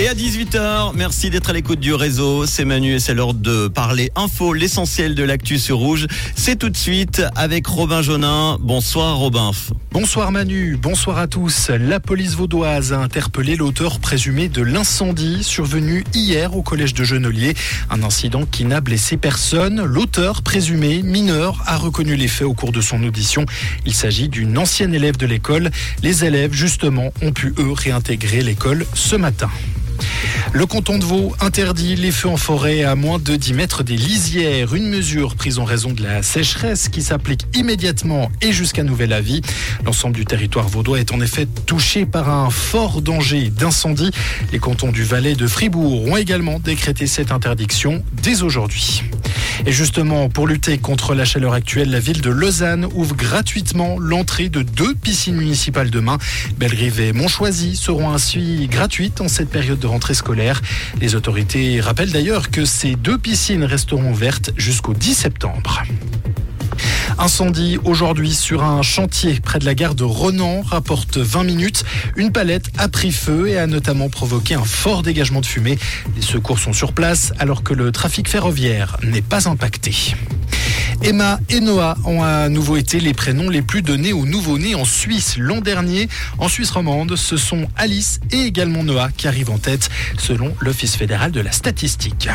[0.00, 2.46] Et à 18h, merci d'être à l'écoute du réseau.
[2.46, 6.06] C'est Manu et c'est l'heure de parler info, l'essentiel de l'actu sur Rouge.
[6.34, 8.56] C'est tout de suite avec Robin Jonin.
[8.60, 9.50] Bonsoir Robin.
[9.92, 11.68] Bonsoir Manu, bonsoir à tous.
[11.68, 17.52] La police vaudoise a interpellé l'auteur présumé de l'incendie survenu hier au collège de Genelier.
[17.90, 19.82] Un incident qui n'a blessé personne.
[19.82, 23.44] L'auteur présumé, mineur, a reconnu les faits au cours de son audition.
[23.84, 25.70] Il s'agit d'une ancienne élève de l'école.
[26.02, 29.50] Les élèves, justement, ont pu eux réintégrer l'école ce matin.
[30.52, 33.96] Le canton de Vaud interdit les feux en forêt à moins de 10 mètres des
[33.96, 39.12] lisières, une mesure prise en raison de la sécheresse qui s'applique immédiatement et jusqu'à nouvel
[39.12, 39.42] avis.
[39.84, 44.10] L'ensemble du territoire vaudois est en effet touché par un fort danger d'incendie.
[44.52, 49.02] Les cantons du Valais de Fribourg ont également décrété cette interdiction dès aujourd'hui.
[49.66, 54.48] Et justement, pour lutter contre la chaleur actuelle, la ville de Lausanne ouvre gratuitement l'entrée
[54.48, 56.18] de deux piscines municipales demain.
[56.56, 60.62] Bellerive et Montchoisy seront ainsi gratuites en cette période de rentrée scolaire.
[61.00, 65.82] Les autorités rappellent d'ailleurs que ces deux piscines resteront ouvertes jusqu'au 10 septembre.
[67.18, 71.84] Incendie aujourd'hui sur un chantier près de la gare de Renan, rapporte 20 minutes.
[72.16, 75.78] Une palette a pris feu et a notamment provoqué un fort dégagement de fumée.
[76.16, 80.14] Les secours sont sur place alors que le trafic ferroviaire n'est pas impacté.
[81.02, 84.84] Emma et Noah ont à nouveau été les prénoms les plus donnés aux nouveau-nés en
[84.84, 86.08] Suisse l'an dernier.
[86.38, 90.96] En Suisse romande, ce sont Alice et également Noah qui arrivent en tête selon l'Office
[90.96, 92.28] fédéral de la statistique.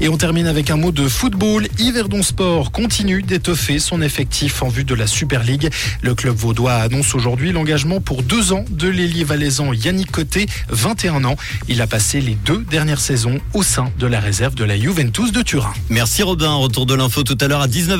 [0.00, 1.68] Et on termine avec un mot de football.
[1.78, 5.70] Yverdon Sport continue d'étoffer son effectif en vue de la Super League.
[6.02, 11.24] Le club vaudois annonce aujourd'hui l'engagement pour deux ans de l'ailier valaisan Yannick Côté, 21
[11.24, 11.36] ans.
[11.68, 15.30] Il a passé les deux dernières saisons au sein de la réserve de la Juventus
[15.30, 15.72] de Turin.
[15.90, 16.54] Merci Robin.
[16.54, 17.99] Retour de l'info tout à l'heure à 19h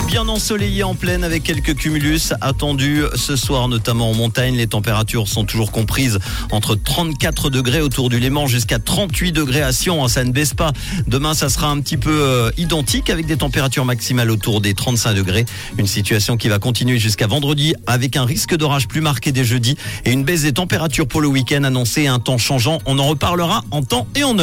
[0.00, 4.56] bien ensoleillé en pleine avec quelques cumulus attendus ce soir, notamment en montagne.
[4.56, 6.18] Les températures sont toujours comprises
[6.50, 10.08] entre 34 degrés autour du Léman jusqu'à 38 degrés à Sion.
[10.08, 10.72] Ça ne baisse pas.
[11.06, 15.12] Demain, ça sera un petit peu euh, identique avec des températures maximales autour des 35
[15.12, 15.44] degrés.
[15.76, 19.76] Une situation qui va continuer jusqu'à vendredi avec un risque d'orage plus marqué dès jeudi
[20.06, 22.78] et une baisse des températures pour le week-end annoncé un temps changeant.
[22.86, 24.40] On en reparlera en temps et en heure.